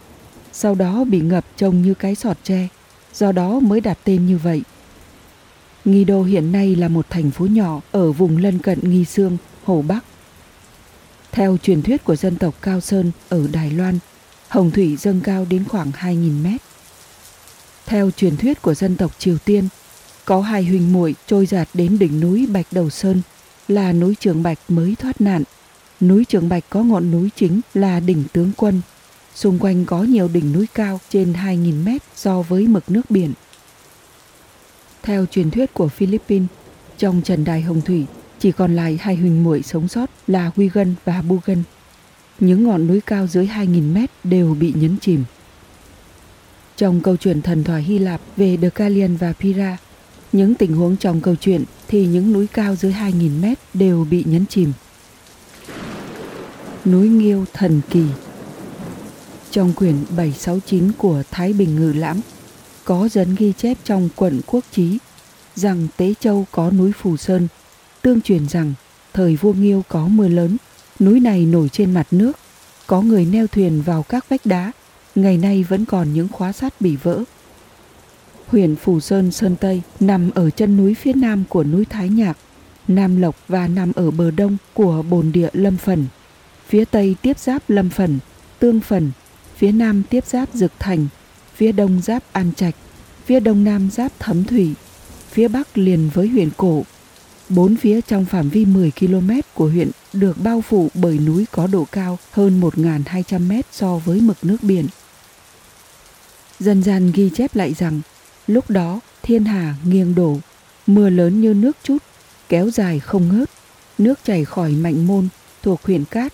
sau 0.53 0.75
đó 0.75 1.03
bị 1.03 1.19
ngập 1.19 1.45
trông 1.57 1.81
như 1.81 1.93
cái 1.93 2.15
sọt 2.15 2.37
tre, 2.43 2.67
do 3.13 3.31
đó 3.31 3.59
mới 3.59 3.81
đặt 3.81 3.97
tên 4.03 4.25
như 4.25 4.37
vậy. 4.37 4.61
Nghi 5.85 6.03
Đô 6.03 6.23
hiện 6.23 6.51
nay 6.51 6.75
là 6.75 6.87
một 6.87 7.05
thành 7.09 7.31
phố 7.31 7.45
nhỏ 7.45 7.81
ở 7.91 8.11
vùng 8.11 8.37
lân 8.37 8.59
cận 8.59 8.79
Nghi 8.81 9.05
Sương, 9.05 9.37
Hồ 9.63 9.83
Bắc. 9.87 10.05
Theo 11.31 11.57
truyền 11.57 11.81
thuyết 11.81 12.03
của 12.03 12.15
dân 12.15 12.35
tộc 12.35 12.55
Cao 12.61 12.81
Sơn 12.81 13.11
ở 13.29 13.47
Đài 13.53 13.71
Loan, 13.71 13.99
Hồng 14.47 14.71
Thủy 14.71 14.95
dâng 14.95 15.21
cao 15.23 15.45
đến 15.49 15.65
khoảng 15.69 15.91
2.000 15.91 16.43
mét. 16.43 16.61
Theo 17.85 18.11
truyền 18.11 18.37
thuyết 18.37 18.61
của 18.61 18.73
dân 18.73 18.95
tộc 18.95 19.11
Triều 19.19 19.37
Tiên, 19.37 19.67
có 20.25 20.41
hai 20.41 20.63
huỳnh 20.63 20.93
muội 20.93 21.15
trôi 21.27 21.45
giạt 21.45 21.69
đến 21.73 21.99
đỉnh 21.99 22.19
núi 22.19 22.47
Bạch 22.47 22.65
Đầu 22.71 22.89
Sơn 22.89 23.21
là 23.67 23.93
núi 23.93 24.15
Trường 24.19 24.43
Bạch 24.43 24.59
mới 24.67 24.95
thoát 24.99 25.21
nạn. 25.21 25.43
Núi 26.07 26.25
Trường 26.25 26.49
Bạch 26.49 26.63
có 26.69 26.83
ngọn 26.83 27.11
núi 27.11 27.29
chính 27.35 27.61
là 27.73 27.99
đỉnh 27.99 28.23
Tướng 28.33 28.51
Quân. 28.57 28.81
Xung 29.35 29.59
quanh 29.59 29.85
có 29.85 30.03
nhiều 30.03 30.27
đỉnh 30.27 30.53
núi 30.53 30.67
cao 30.73 30.99
trên 31.09 31.33
2.000 31.33 31.83
mét 31.83 32.01
so 32.15 32.41
với 32.41 32.67
mực 32.67 32.91
nước 32.91 33.01
biển. 33.09 33.33
Theo 35.03 35.25
truyền 35.25 35.51
thuyết 35.51 35.73
của 35.73 35.87
Philippines, 35.87 36.49
trong 36.97 37.21
trần 37.21 37.45
đài 37.45 37.61
Hồng 37.61 37.81
Thủy 37.81 38.05
chỉ 38.39 38.51
còn 38.51 38.75
lại 38.75 38.97
hai 39.01 39.15
huỳnh 39.15 39.43
muội 39.43 39.63
sống 39.63 39.87
sót 39.87 40.09
là 40.27 40.51
Huygen 40.55 40.95
và 41.05 41.21
Bu-gân. 41.21 41.63
Những 42.39 42.63
ngọn 42.63 42.87
núi 42.87 43.01
cao 43.01 43.27
dưới 43.27 43.47
2.000 43.47 43.93
mét 43.93 44.09
đều 44.23 44.53
bị 44.59 44.73
nhấn 44.75 44.97
chìm. 45.01 45.23
Trong 46.77 47.01
câu 47.01 47.17
chuyện 47.17 47.41
thần 47.41 47.63
thoại 47.63 47.83
Hy 47.83 47.99
Lạp 47.99 48.21
về 48.37 48.57
Deucalion 48.61 49.15
và 49.15 49.33
Pyrrha, 49.33 49.77
những 50.31 50.55
tình 50.55 50.73
huống 50.73 50.97
trong 50.97 51.21
câu 51.21 51.35
chuyện 51.35 51.63
thì 51.87 52.05
những 52.05 52.33
núi 52.33 52.47
cao 52.47 52.75
dưới 52.75 52.93
2.000 52.93 53.41
mét 53.41 53.59
đều 53.73 54.07
bị 54.09 54.23
nhấn 54.27 54.45
chìm. 54.45 54.73
Núi 56.85 57.09
Nghiêu 57.09 57.45
Thần 57.53 57.81
Kỳ 57.89 58.03
Trong 59.51 59.73
quyển 59.73 59.95
769 60.17 60.91
của 60.97 61.23
Thái 61.31 61.53
Bình 61.53 61.75
Ngự 61.75 61.93
Lãm 61.93 62.19
có 62.85 63.07
dấn 63.11 63.35
ghi 63.35 63.53
chép 63.57 63.77
trong 63.83 64.09
quận 64.15 64.41
quốc 64.47 64.63
trí 64.71 64.97
rằng 65.55 65.87
Tế 65.97 66.13
Châu 66.19 66.45
có 66.51 66.71
núi 66.71 66.91
Phù 66.91 67.17
Sơn, 67.17 67.47
tương 68.01 68.21
truyền 68.21 68.47
rằng 68.47 68.73
thời 69.13 69.35
vua 69.35 69.53
Nghiêu 69.53 69.83
có 69.87 70.07
mưa 70.07 70.27
lớn, 70.27 70.57
núi 70.99 71.19
này 71.19 71.45
nổi 71.45 71.69
trên 71.69 71.93
mặt 71.93 72.07
nước, 72.11 72.37
có 72.87 73.01
người 73.01 73.25
neo 73.25 73.47
thuyền 73.47 73.81
vào 73.81 74.03
các 74.03 74.29
vách 74.29 74.45
đá 74.45 74.71
ngày 75.15 75.37
nay 75.37 75.63
vẫn 75.69 75.85
còn 75.85 76.13
những 76.13 76.27
khóa 76.27 76.51
sắt 76.51 76.81
bị 76.81 76.95
vỡ. 76.95 77.23
Huyện 78.47 78.75
Phù 78.75 78.99
Sơn 78.99 79.31
Sơn 79.31 79.55
Tây 79.55 79.81
nằm 79.99 80.31
ở 80.35 80.49
chân 80.49 80.77
núi 80.77 80.93
phía 80.93 81.13
nam 81.13 81.43
của 81.49 81.63
núi 81.63 81.85
Thái 81.85 82.09
Nhạc, 82.09 82.37
Nam 82.87 83.21
Lộc 83.21 83.35
và 83.47 83.67
nằm 83.67 83.91
ở 83.95 84.11
bờ 84.11 84.31
đông 84.31 84.57
của 84.73 85.03
bồn 85.09 85.31
địa 85.31 85.49
Lâm 85.53 85.77
Phần. 85.77 86.07
Phía 86.73 86.85
tây 86.85 87.15
tiếp 87.21 87.39
giáp 87.39 87.69
Lâm 87.69 87.89
Phần, 87.89 88.19
Tương 88.59 88.81
Phần, 88.81 89.11
phía 89.57 89.71
nam 89.71 90.03
tiếp 90.09 90.25
giáp 90.25 90.49
Dực 90.53 90.71
Thành, 90.79 91.07
phía 91.55 91.71
đông 91.71 92.01
giáp 92.01 92.23
An 92.31 92.51
Trạch, 92.55 92.75
phía 93.25 93.39
đông 93.39 93.63
nam 93.63 93.89
giáp 93.91 94.11
Thấm 94.19 94.43
Thủy, 94.43 94.73
phía 95.31 95.47
bắc 95.47 95.77
liền 95.77 96.09
với 96.13 96.27
huyện 96.27 96.49
Cổ. 96.57 96.83
Bốn 97.49 97.75
phía 97.75 98.01
trong 98.01 98.25
phạm 98.25 98.49
vi 98.49 98.65
10 98.65 98.91
km 98.99 99.29
của 99.53 99.67
huyện 99.67 99.91
được 100.13 100.37
bao 100.43 100.61
phủ 100.61 100.89
bởi 100.93 101.19
núi 101.19 101.45
có 101.51 101.67
độ 101.67 101.85
cao 101.91 102.19
hơn 102.31 102.61
1.200 102.61 103.47
mét 103.47 103.65
so 103.71 103.97
với 103.97 104.21
mực 104.21 104.37
nước 104.41 104.57
biển. 104.61 104.87
Dân 106.59 106.83
gian 106.83 107.11
ghi 107.11 107.29
chép 107.29 107.55
lại 107.55 107.73
rằng, 107.73 108.01
lúc 108.47 108.69
đó 108.69 108.99
thiên 109.23 109.45
hà 109.45 109.75
nghiêng 109.85 110.15
đổ, 110.15 110.37
mưa 110.87 111.09
lớn 111.09 111.41
như 111.41 111.53
nước 111.53 111.77
chút, 111.83 111.97
kéo 112.49 112.69
dài 112.69 112.99
không 112.99 113.37
ngớt, 113.37 113.49
nước 113.97 114.19
chảy 114.23 114.45
khỏi 114.45 114.71
mạnh 114.71 115.07
môn 115.07 115.27
thuộc 115.63 115.83
huyện 115.83 116.05
Cát, 116.05 116.33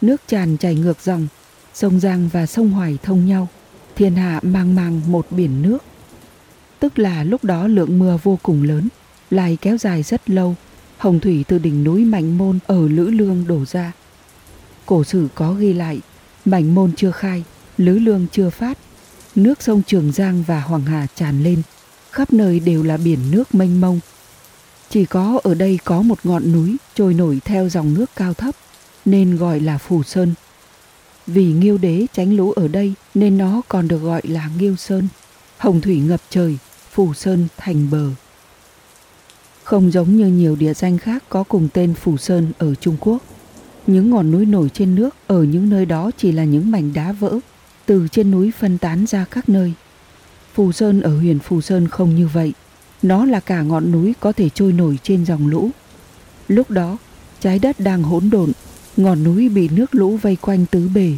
nước 0.00 0.20
tràn 0.26 0.56
chảy 0.56 0.74
ngược 0.74 1.02
dòng, 1.02 1.28
sông 1.74 2.00
Giang 2.00 2.28
và 2.32 2.46
sông 2.46 2.70
Hoài 2.70 2.98
thông 3.02 3.26
nhau, 3.26 3.48
thiên 3.96 4.14
hạ 4.14 4.40
mang 4.42 4.74
mang 4.74 5.00
một 5.06 5.26
biển 5.30 5.62
nước. 5.62 5.78
Tức 6.80 6.98
là 6.98 7.24
lúc 7.24 7.44
đó 7.44 7.66
lượng 7.66 7.98
mưa 7.98 8.18
vô 8.22 8.38
cùng 8.42 8.62
lớn, 8.62 8.88
lại 9.30 9.58
kéo 9.60 9.78
dài 9.78 10.02
rất 10.02 10.30
lâu, 10.30 10.54
hồng 10.98 11.20
thủy 11.20 11.44
từ 11.48 11.58
đỉnh 11.58 11.84
núi 11.84 12.04
Mạnh 12.04 12.38
Môn 12.38 12.58
ở 12.66 12.88
Lữ 12.88 13.10
Lương 13.10 13.44
đổ 13.46 13.64
ra. 13.64 13.92
Cổ 14.86 15.04
sử 15.04 15.28
có 15.34 15.52
ghi 15.52 15.72
lại, 15.72 16.00
Mạnh 16.44 16.74
Môn 16.74 16.92
chưa 16.96 17.10
khai, 17.10 17.44
Lữ 17.78 17.98
Lương 17.98 18.26
chưa 18.32 18.50
phát, 18.50 18.78
nước 19.34 19.62
sông 19.62 19.82
Trường 19.86 20.12
Giang 20.12 20.42
và 20.42 20.60
Hoàng 20.60 20.82
Hà 20.82 21.06
tràn 21.14 21.42
lên, 21.42 21.62
khắp 22.10 22.32
nơi 22.32 22.60
đều 22.60 22.82
là 22.82 22.96
biển 22.96 23.18
nước 23.30 23.54
mênh 23.54 23.80
mông. 23.80 24.00
Chỉ 24.90 25.04
có 25.04 25.40
ở 25.42 25.54
đây 25.54 25.78
có 25.84 26.02
một 26.02 26.18
ngọn 26.24 26.52
núi 26.52 26.76
trôi 26.94 27.14
nổi 27.14 27.40
theo 27.44 27.68
dòng 27.68 27.94
nước 27.94 28.10
cao 28.16 28.34
thấp, 28.34 28.54
nên 29.06 29.36
gọi 29.36 29.60
là 29.60 29.78
Phù 29.78 30.02
Sơn. 30.02 30.34
Vì 31.26 31.44
Nghiêu 31.44 31.78
Đế 31.78 32.06
tránh 32.12 32.36
lũ 32.36 32.52
ở 32.52 32.68
đây 32.68 32.94
nên 33.14 33.38
nó 33.38 33.62
còn 33.68 33.88
được 33.88 33.98
gọi 33.98 34.20
là 34.24 34.50
Nghiêu 34.58 34.76
Sơn. 34.76 35.08
Hồng 35.58 35.80
thủy 35.80 36.00
ngập 36.00 36.20
trời, 36.30 36.58
Phù 36.90 37.14
Sơn 37.14 37.48
thành 37.56 37.90
bờ. 37.90 38.10
Không 39.64 39.92
giống 39.92 40.16
như 40.16 40.26
nhiều 40.26 40.56
địa 40.56 40.74
danh 40.74 40.98
khác 40.98 41.24
có 41.28 41.42
cùng 41.42 41.68
tên 41.72 41.94
Phù 41.94 42.16
Sơn 42.16 42.52
ở 42.58 42.74
Trung 42.74 42.96
Quốc. 43.00 43.22
Những 43.86 44.10
ngọn 44.10 44.30
núi 44.30 44.46
nổi 44.46 44.68
trên 44.68 44.94
nước 44.94 45.14
ở 45.26 45.42
những 45.42 45.70
nơi 45.70 45.86
đó 45.86 46.10
chỉ 46.16 46.32
là 46.32 46.44
những 46.44 46.70
mảnh 46.70 46.92
đá 46.92 47.12
vỡ 47.12 47.38
từ 47.86 48.08
trên 48.08 48.30
núi 48.30 48.52
phân 48.58 48.78
tán 48.78 49.06
ra 49.06 49.24
các 49.30 49.48
nơi. 49.48 49.72
Phù 50.54 50.72
Sơn 50.72 51.00
ở 51.00 51.18
huyện 51.18 51.38
Phù 51.38 51.60
Sơn 51.60 51.88
không 51.88 52.16
như 52.16 52.28
vậy. 52.28 52.52
Nó 53.02 53.24
là 53.24 53.40
cả 53.40 53.62
ngọn 53.62 53.92
núi 53.92 54.14
có 54.20 54.32
thể 54.32 54.48
trôi 54.48 54.72
nổi 54.72 54.98
trên 55.02 55.24
dòng 55.24 55.46
lũ. 55.46 55.70
Lúc 56.48 56.70
đó, 56.70 56.98
trái 57.40 57.58
đất 57.58 57.80
đang 57.80 58.02
hỗn 58.02 58.30
độn, 58.30 58.52
ngọn 58.96 59.24
núi 59.24 59.48
bị 59.48 59.68
nước 59.68 59.94
lũ 59.94 60.16
vây 60.16 60.36
quanh 60.36 60.66
tứ 60.66 60.88
bề. 60.94 61.12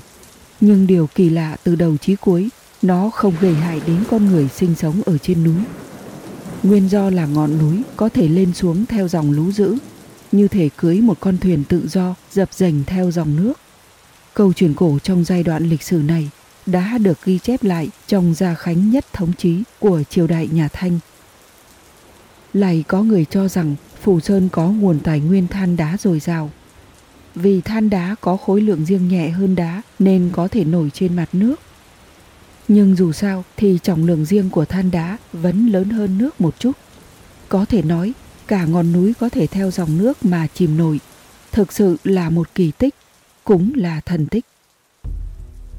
Nhưng 0.60 0.86
điều 0.86 1.06
kỳ 1.14 1.30
lạ 1.30 1.56
từ 1.64 1.74
đầu 1.74 1.96
chí 1.96 2.16
cuối, 2.16 2.48
nó 2.82 3.10
không 3.10 3.34
gây 3.40 3.54
hại 3.54 3.80
đến 3.86 4.04
con 4.10 4.26
người 4.26 4.48
sinh 4.48 4.74
sống 4.74 5.02
ở 5.06 5.18
trên 5.18 5.44
núi. 5.44 5.62
Nguyên 6.62 6.88
do 6.88 7.10
là 7.10 7.26
ngọn 7.26 7.58
núi 7.58 7.82
có 7.96 8.08
thể 8.08 8.28
lên 8.28 8.54
xuống 8.54 8.86
theo 8.86 9.08
dòng 9.08 9.32
lũ 9.32 9.52
dữ, 9.52 9.76
như 10.32 10.48
thể 10.48 10.68
cưới 10.76 11.00
một 11.00 11.20
con 11.20 11.38
thuyền 11.38 11.64
tự 11.64 11.88
do 11.88 12.14
dập 12.32 12.48
dềnh 12.52 12.84
theo 12.84 13.10
dòng 13.10 13.36
nước. 13.36 13.52
Câu 14.34 14.52
chuyện 14.52 14.74
cổ 14.74 14.98
trong 15.02 15.24
giai 15.24 15.42
đoạn 15.42 15.68
lịch 15.68 15.82
sử 15.82 15.96
này 15.96 16.30
đã 16.66 16.98
được 16.98 17.24
ghi 17.24 17.38
chép 17.38 17.64
lại 17.64 17.88
trong 18.06 18.34
gia 18.34 18.54
khánh 18.54 18.90
nhất 18.90 19.06
thống 19.12 19.32
chí 19.38 19.62
của 19.78 20.02
triều 20.10 20.26
đại 20.26 20.48
nhà 20.52 20.68
Thanh. 20.72 20.98
Lại 22.52 22.84
có 22.88 23.02
người 23.02 23.24
cho 23.30 23.48
rằng 23.48 23.74
Phủ 24.02 24.20
Sơn 24.20 24.48
có 24.52 24.68
nguồn 24.68 25.00
tài 25.00 25.20
nguyên 25.20 25.48
than 25.48 25.76
đá 25.76 25.96
dồi 26.00 26.20
dào. 26.20 26.50
Vì 27.34 27.60
than 27.60 27.90
đá 27.90 28.14
có 28.20 28.36
khối 28.36 28.60
lượng 28.60 28.84
riêng 28.84 29.08
nhẹ 29.08 29.28
hơn 29.28 29.54
đá 29.54 29.82
nên 29.98 30.30
có 30.32 30.48
thể 30.48 30.64
nổi 30.64 30.90
trên 30.94 31.16
mặt 31.16 31.28
nước. 31.32 31.60
Nhưng 32.68 32.96
dù 32.96 33.12
sao 33.12 33.44
thì 33.56 33.78
trọng 33.82 34.04
lượng 34.04 34.24
riêng 34.24 34.50
của 34.50 34.64
than 34.64 34.90
đá 34.90 35.18
vẫn 35.32 35.66
lớn 35.66 35.90
hơn 35.90 36.18
nước 36.18 36.40
một 36.40 36.54
chút. 36.58 36.72
Có 37.48 37.64
thể 37.64 37.82
nói 37.82 38.12
cả 38.46 38.64
ngọn 38.64 38.92
núi 38.92 39.14
có 39.20 39.28
thể 39.28 39.46
theo 39.46 39.70
dòng 39.70 39.98
nước 39.98 40.24
mà 40.24 40.46
chìm 40.54 40.76
nổi. 40.76 41.00
Thực 41.52 41.72
sự 41.72 41.96
là 42.04 42.30
một 42.30 42.54
kỳ 42.54 42.70
tích, 42.78 42.94
cũng 43.44 43.72
là 43.74 44.00
thần 44.00 44.26
tích. 44.26 44.44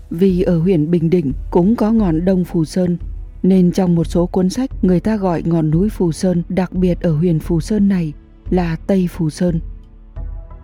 Vì 0.09 0.41
ở 0.41 0.59
huyện 0.59 0.91
Bình 0.91 1.09
Định 1.09 1.33
cũng 1.51 1.75
có 1.75 1.91
ngọn 1.91 2.25
Đông 2.25 2.43
Phù 2.43 2.65
Sơn, 2.65 2.97
nên 3.43 3.71
trong 3.71 3.95
một 3.95 4.03
số 4.03 4.25
cuốn 4.25 4.49
sách 4.49 4.69
người 4.83 4.99
ta 4.99 5.15
gọi 5.15 5.43
ngọn 5.45 5.71
núi 5.71 5.89
Phù 5.89 6.11
Sơn 6.11 6.43
đặc 6.49 6.73
biệt 6.73 7.01
ở 7.01 7.11
huyện 7.11 7.39
Phù 7.39 7.61
Sơn 7.61 7.89
này 7.89 8.13
là 8.49 8.75
Tây 8.75 9.07
Phù 9.11 9.29
Sơn. 9.29 9.59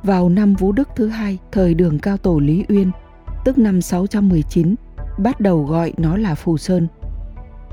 Vào 0.06 0.30
năm 0.30 0.54
Vũ 0.54 0.72
Đức 0.72 0.90
thứ 0.96 1.08
hai, 1.08 1.38
thời 1.52 1.74
đường 1.74 2.00
cao 2.00 2.18
tổ 2.18 2.40
Lý 2.40 2.66
Uyên, 2.70 2.92
tức 3.46 3.58
năm 3.58 3.82
619, 3.82 4.76
bắt 5.18 5.40
đầu 5.40 5.64
gọi 5.64 5.94
nó 5.98 6.18
là 6.18 6.36
Phù 6.36 6.58
Sơn. 6.58 6.88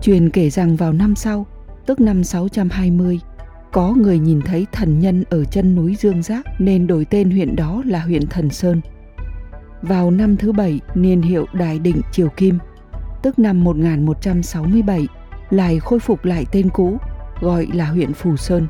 Truyền 0.03 0.31
kể 0.31 0.51
rằng 0.51 0.77
vào 0.77 0.93
năm 0.93 1.15
sau, 1.17 1.47
tức 1.87 2.01
năm 2.01 2.25
620, 2.25 3.21
có 3.73 3.95
người 3.97 4.19
nhìn 4.19 4.41
thấy 4.43 4.67
thần 4.73 4.99
nhân 4.99 5.25
ở 5.31 5.45
chân 5.45 5.75
núi 5.75 5.97
Dương 5.97 6.23
Giác 6.23 6.47
nên 6.59 6.87
đổi 6.87 7.05
tên 7.05 7.31
huyện 7.31 7.57
đó 7.57 7.83
là 7.87 8.01
huyện 8.01 8.27
Thần 8.27 8.51
Sơn. 8.51 8.81
Vào 9.83 10.11
năm 10.11 10.37
thứ 10.37 10.53
bảy 10.53 10.81
niên 10.95 11.23
hiệu 11.23 11.47
Đại 11.53 11.79
Định 11.79 12.01
Triều 12.13 12.29
Kim, 12.29 12.59
tức 13.23 13.39
năm 13.39 13.65
1167, 13.65 15.07
lại 15.51 15.79
khôi 15.79 15.99
phục 15.99 16.25
lại 16.25 16.47
tên 16.53 16.71
cũ, 16.71 16.97
gọi 17.41 17.67
là 17.73 17.87
huyện 17.87 18.13
Phù 18.13 18.37
Sơn. 18.37 18.67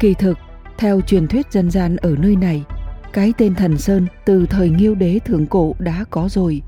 Kỳ 0.00 0.14
thực, 0.14 0.38
theo 0.80 1.00
truyền 1.00 1.28
thuyết 1.28 1.52
dân 1.52 1.70
gian 1.70 1.96
ở 1.96 2.16
nơi 2.18 2.36
này, 2.36 2.64
cái 3.12 3.32
tên 3.38 3.54
Thần 3.54 3.78
Sơn 3.78 4.06
từ 4.24 4.46
thời 4.46 4.70
Nghiêu 4.70 4.94
Đế 4.94 5.18
thượng 5.18 5.46
cổ 5.46 5.74
đã 5.78 6.04
có 6.10 6.28
rồi. 6.28 6.62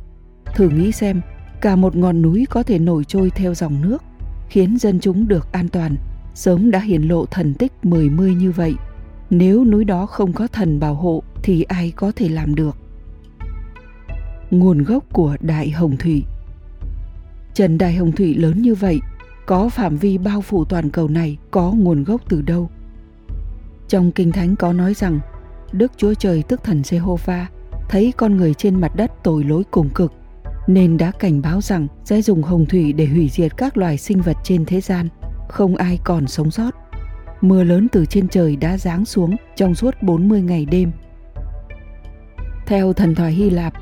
Thử 0.54 0.68
nghĩ 0.68 0.92
xem, 0.92 1.20
cả 1.60 1.76
một 1.76 1.96
ngọn 1.96 2.22
núi 2.22 2.46
có 2.50 2.62
thể 2.62 2.78
nổi 2.78 3.04
trôi 3.04 3.30
theo 3.30 3.54
dòng 3.54 3.82
nước, 3.82 4.02
khiến 4.48 4.78
dân 4.78 5.00
chúng 5.00 5.28
được 5.28 5.52
an 5.52 5.68
toàn, 5.68 5.96
sớm 6.34 6.70
đã 6.70 6.78
hiển 6.78 7.02
lộ 7.02 7.26
thần 7.26 7.54
tích 7.54 7.72
mười 7.82 8.10
mươi 8.10 8.34
như 8.34 8.52
vậy. 8.52 8.74
Nếu 9.30 9.64
núi 9.64 9.84
đó 9.84 10.06
không 10.06 10.32
có 10.32 10.46
thần 10.46 10.80
bảo 10.80 10.94
hộ 10.94 11.22
thì 11.42 11.62
ai 11.62 11.92
có 11.96 12.12
thể 12.16 12.28
làm 12.28 12.54
được? 12.54 12.76
Nguồn 14.50 14.84
gốc 14.84 15.04
của 15.12 15.36
Đại 15.40 15.70
Hồng 15.70 15.96
Thủy 15.96 16.24
Trần 17.54 17.78
Đại 17.78 17.94
Hồng 17.94 18.12
Thủy 18.12 18.34
lớn 18.34 18.62
như 18.62 18.74
vậy, 18.74 19.00
có 19.46 19.68
phạm 19.68 19.96
vi 19.96 20.18
bao 20.18 20.40
phủ 20.40 20.64
toàn 20.64 20.90
cầu 20.90 21.08
này 21.08 21.36
có 21.50 21.72
nguồn 21.72 22.04
gốc 22.04 22.20
từ 22.28 22.42
đâu? 22.42 22.70
Trong 23.92 24.12
Kinh 24.12 24.32
Thánh 24.32 24.56
có 24.56 24.72
nói 24.72 24.94
rằng 24.94 25.20
Đức 25.72 25.92
Chúa 25.96 26.14
Trời 26.14 26.42
tức 26.48 26.64
thần 26.64 26.82
Jehovah 26.82 27.44
thấy 27.88 28.12
con 28.16 28.36
người 28.36 28.54
trên 28.54 28.80
mặt 28.80 28.96
đất 28.96 29.10
tội 29.22 29.44
lỗi 29.44 29.62
cùng 29.70 29.88
cực 29.94 30.12
nên 30.66 30.96
đã 30.96 31.10
cảnh 31.18 31.42
báo 31.42 31.60
rằng 31.60 31.86
sẽ 32.04 32.22
dùng 32.22 32.42
hồng 32.42 32.66
thủy 32.66 32.92
để 32.92 33.06
hủy 33.06 33.28
diệt 33.28 33.56
các 33.56 33.76
loài 33.76 33.98
sinh 33.98 34.20
vật 34.20 34.36
trên 34.44 34.64
thế 34.64 34.80
gian, 34.80 35.08
không 35.48 35.76
ai 35.76 35.98
còn 36.04 36.26
sống 36.26 36.50
sót. 36.50 36.70
Mưa 37.40 37.64
lớn 37.64 37.88
từ 37.92 38.06
trên 38.06 38.28
trời 38.28 38.56
đã 38.56 38.78
giáng 38.78 39.04
xuống 39.04 39.36
trong 39.56 39.74
suốt 39.74 39.94
40 40.02 40.42
ngày 40.42 40.66
đêm. 40.66 40.92
Theo 42.66 42.92
thần 42.92 43.14
thoại 43.14 43.32
Hy 43.32 43.50
Lạp, 43.50 43.72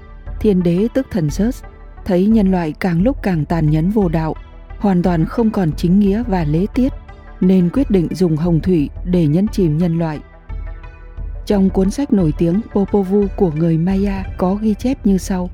thiên 0.41 0.63
đế 0.63 0.89
tức 0.95 1.07
thần 1.11 1.27
Zeus 1.27 1.63
thấy 2.05 2.27
nhân 2.27 2.51
loại 2.51 2.73
càng 2.81 3.03
lúc 3.03 3.23
càng 3.23 3.45
tàn 3.45 3.71
nhẫn 3.71 3.91
vô 3.91 4.09
đạo, 4.09 4.35
hoàn 4.79 5.03
toàn 5.03 5.25
không 5.25 5.51
còn 5.51 5.73
chính 5.73 6.01
nghĩa 6.01 6.23
và 6.29 6.45
lễ 6.45 6.67
tiết, 6.75 6.93
nên 7.41 7.71
quyết 7.73 7.91
định 7.91 8.09
dùng 8.15 8.37
hồng 8.37 8.61
thủy 8.61 8.89
để 9.05 9.27
nhấn 9.27 9.49
chìm 9.49 9.79
nhân 9.79 9.99
loại. 9.99 10.19
Trong 11.47 11.71
cuốn 11.71 11.91
sách 11.91 12.13
nổi 12.13 12.33
tiếng 12.39 12.61
Popovu 12.75 13.27
của 13.37 13.51
người 13.51 13.79
Maya 13.79 14.25
có 14.39 14.55
ghi 14.55 14.75
chép 14.75 15.07
như 15.07 15.19
sau. 15.19 15.51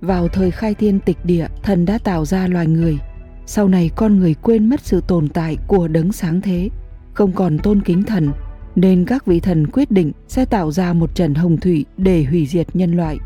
Vào 0.00 0.28
thời 0.28 0.50
khai 0.50 0.74
thiên 0.74 1.00
tịch 1.00 1.18
địa, 1.24 1.46
thần 1.62 1.84
đã 1.84 1.98
tạo 1.98 2.24
ra 2.24 2.46
loài 2.46 2.66
người. 2.66 2.98
Sau 3.46 3.68
này 3.68 3.90
con 3.96 4.18
người 4.18 4.34
quên 4.34 4.68
mất 4.68 4.80
sự 4.80 5.02
tồn 5.08 5.28
tại 5.28 5.56
của 5.66 5.88
đấng 5.88 6.12
sáng 6.12 6.40
thế, 6.40 6.68
không 7.14 7.32
còn 7.32 7.58
tôn 7.58 7.80
kính 7.80 8.02
thần, 8.02 8.30
nên 8.76 9.04
các 9.04 9.26
vị 9.26 9.40
thần 9.40 9.66
quyết 9.66 9.90
định 9.90 10.12
sẽ 10.28 10.44
tạo 10.44 10.70
ra 10.70 10.92
một 10.92 11.14
trận 11.14 11.34
hồng 11.34 11.56
thủy 11.56 11.84
để 11.96 12.24
hủy 12.24 12.46
diệt 12.46 12.76
nhân 12.76 12.96
loại. 12.96 13.18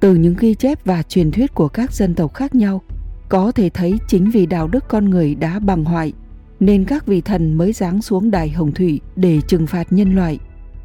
Từ 0.00 0.14
những 0.14 0.34
ghi 0.38 0.54
chép 0.54 0.84
và 0.84 1.02
truyền 1.02 1.30
thuyết 1.30 1.54
của 1.54 1.68
các 1.68 1.92
dân 1.92 2.14
tộc 2.14 2.34
khác 2.34 2.54
nhau, 2.54 2.82
có 3.28 3.52
thể 3.52 3.70
thấy 3.70 3.98
chính 4.08 4.30
vì 4.30 4.46
đạo 4.46 4.68
đức 4.68 4.84
con 4.88 5.10
người 5.10 5.34
đã 5.34 5.58
bằng 5.58 5.84
hoại, 5.84 6.12
nên 6.60 6.84
các 6.84 7.06
vị 7.06 7.20
thần 7.20 7.54
mới 7.54 7.72
giáng 7.72 8.02
xuống 8.02 8.30
đài 8.30 8.48
hồng 8.48 8.72
thủy 8.72 9.00
để 9.16 9.40
trừng 9.48 9.66
phạt 9.66 9.92
nhân 9.92 10.14
loại. 10.14 10.38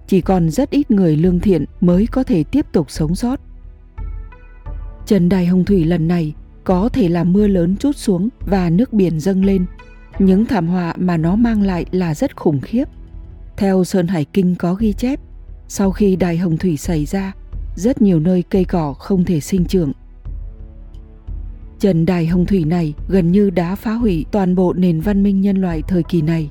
Chỉ 0.08 0.22
còn 0.22 0.50
rất 0.50 0.70
ít 0.70 0.92
người 0.92 1.18
lương 1.18 1.40
thiện 1.40 1.66
mới 1.82 2.08
có 2.12 2.24
thể 2.24 2.44
tiếp 2.44 2.66
tục 2.72 2.92
sống 2.92 3.16
sót. 3.16 3.40
Trần 5.06 5.30
đài 5.30 5.46
hồng 5.46 5.66
thủy 5.66 5.84
lần 5.84 6.08
này 6.08 6.34
có 6.64 6.90
thể 6.90 7.10
là 7.10 7.24
mưa 7.24 7.48
lớn 7.48 7.76
chút 7.80 7.96
xuống 7.96 8.30
và 8.40 8.70
nước 8.70 8.94
biển 8.94 9.20
dâng 9.20 9.46
lên. 9.46 9.66
Những 10.20 10.46
thảm 10.46 10.68
họa 10.68 10.94
mà 10.98 11.18
nó 11.18 11.36
mang 11.36 11.62
lại 11.62 11.86
là 11.92 12.16
rất 12.16 12.36
khủng 12.36 12.62
khiếp. 12.62 12.86
Theo 13.58 13.84
Sơn 13.84 14.08
Hải 14.08 14.26
Kinh 14.26 14.56
có 14.56 14.74
ghi 14.74 14.94
chép, 14.94 15.20
sau 15.68 15.92
khi 15.92 16.16
đài 16.16 16.38
hồng 16.38 16.58
thủy 16.58 16.78
xảy 16.78 17.06
ra, 17.06 17.34
rất 17.76 18.02
nhiều 18.02 18.20
nơi 18.20 18.44
cây 18.50 18.66
cỏ 18.66 18.94
không 18.94 19.24
thể 19.24 19.40
sinh 19.40 19.66
trưởng, 19.66 19.92
Trần 21.84 22.06
Đài 22.06 22.28
Hồng 22.28 22.46
Thủy 22.46 22.66
này 22.66 22.94
gần 23.08 23.32
như 23.32 23.50
đã 23.50 23.76
phá 23.76 23.94
hủy 23.94 24.26
toàn 24.32 24.56
bộ 24.56 24.74
nền 24.74 25.02
văn 25.02 25.24
minh 25.24 25.42
nhân 25.42 25.58
loại 25.58 25.82
thời 25.88 26.04
kỳ 26.04 26.22
này. 26.22 26.50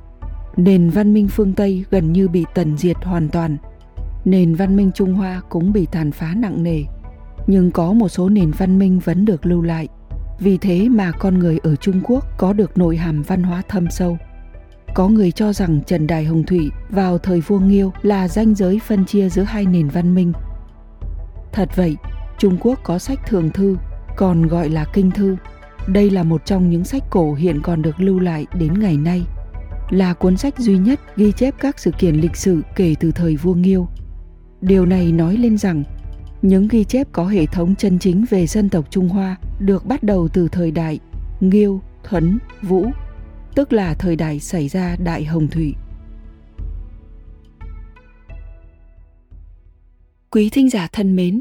Nền 0.56 0.90
văn 0.90 1.14
minh 1.14 1.28
phương 1.28 1.52
Tây 1.52 1.84
gần 1.90 2.12
như 2.12 2.28
bị 2.28 2.44
tần 2.54 2.76
diệt 2.78 2.96
hoàn 3.02 3.28
toàn. 3.28 3.56
Nền 4.24 4.54
văn 4.54 4.76
minh 4.76 4.90
Trung 4.94 5.14
Hoa 5.14 5.42
cũng 5.48 5.72
bị 5.72 5.86
tàn 5.92 6.12
phá 6.12 6.34
nặng 6.36 6.62
nề. 6.62 6.82
Nhưng 7.46 7.70
có 7.70 7.92
một 7.92 8.08
số 8.08 8.28
nền 8.28 8.50
văn 8.50 8.78
minh 8.78 8.98
vẫn 9.04 9.24
được 9.24 9.46
lưu 9.46 9.62
lại. 9.62 9.88
Vì 10.38 10.58
thế 10.58 10.88
mà 10.88 11.10
con 11.10 11.38
người 11.38 11.58
ở 11.62 11.76
Trung 11.76 12.00
Quốc 12.04 12.24
có 12.38 12.52
được 12.52 12.78
nội 12.78 12.96
hàm 12.96 13.22
văn 13.22 13.42
hóa 13.42 13.62
thâm 13.68 13.90
sâu. 13.90 14.18
Có 14.94 15.08
người 15.08 15.30
cho 15.30 15.52
rằng 15.52 15.80
Trần 15.86 16.06
Đài 16.06 16.24
Hồng 16.24 16.44
Thủy 16.44 16.70
vào 16.90 17.18
thời 17.18 17.40
vua 17.40 17.58
Nghiêu 17.58 17.92
là 18.02 18.28
ranh 18.28 18.54
giới 18.54 18.80
phân 18.86 19.04
chia 19.04 19.28
giữa 19.28 19.42
hai 19.42 19.66
nền 19.66 19.88
văn 19.88 20.14
minh. 20.14 20.32
Thật 21.52 21.68
vậy, 21.76 21.96
Trung 22.38 22.56
Quốc 22.60 22.78
có 22.84 22.98
sách 22.98 23.26
thường 23.26 23.50
thư, 23.50 23.76
còn 24.16 24.46
gọi 24.46 24.68
là 24.68 24.84
kinh 24.92 25.10
thư. 25.10 25.36
Đây 25.86 26.10
là 26.10 26.22
một 26.22 26.44
trong 26.44 26.70
những 26.70 26.84
sách 26.84 27.02
cổ 27.10 27.34
hiện 27.34 27.60
còn 27.62 27.82
được 27.82 28.00
lưu 28.00 28.20
lại 28.20 28.46
đến 28.54 28.80
ngày 28.80 28.96
nay. 28.96 29.22
Là 29.90 30.14
cuốn 30.14 30.36
sách 30.36 30.58
duy 30.58 30.78
nhất 30.78 31.00
ghi 31.16 31.32
chép 31.32 31.54
các 31.58 31.78
sự 31.78 31.90
kiện 31.98 32.14
lịch 32.14 32.36
sử 32.36 32.62
kể 32.76 32.94
từ 33.00 33.12
thời 33.12 33.36
vua 33.36 33.54
Nghiêu. 33.54 33.88
Điều 34.60 34.86
này 34.86 35.12
nói 35.12 35.36
lên 35.36 35.58
rằng 35.58 35.84
những 36.42 36.68
ghi 36.68 36.84
chép 36.84 37.08
có 37.12 37.26
hệ 37.26 37.46
thống 37.46 37.74
chân 37.74 37.98
chính 37.98 38.24
về 38.30 38.46
dân 38.46 38.68
tộc 38.68 38.90
Trung 38.90 39.08
Hoa 39.08 39.36
được 39.58 39.86
bắt 39.86 40.02
đầu 40.02 40.28
từ 40.28 40.48
thời 40.48 40.70
đại 40.70 40.98
Nghiêu, 41.40 41.80
Thuấn, 42.04 42.38
Vũ, 42.62 42.86
tức 43.54 43.72
là 43.72 43.94
thời 43.94 44.16
đại 44.16 44.40
xảy 44.40 44.68
ra 44.68 44.96
Đại 44.96 45.24
Hồng 45.24 45.48
Thủy. 45.48 45.74
Quý 50.30 50.50
thính 50.52 50.70
giả 50.70 50.88
thân 50.92 51.16
mến, 51.16 51.40